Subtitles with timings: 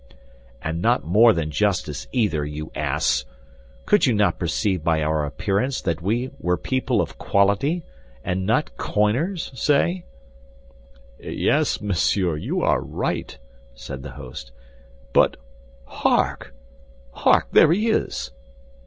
[0.63, 3.23] "And not more than justice, either, you ass!
[3.85, 7.83] Could you not perceive by our appearance that we were people of quality,
[8.25, 10.03] and not coiners—say?"
[11.19, 13.37] "Yes, monsieur, you are right,"
[13.75, 14.51] said the host.
[15.13, 15.37] "But,
[15.85, 16.51] hark,
[17.11, 17.49] hark!
[17.51, 18.31] There he is!"